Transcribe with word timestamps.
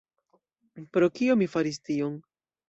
Pro 0.97 1.09
kio 1.19 1.35
mi 1.43 1.49
faris 1.57 1.79
tion? 1.91 2.17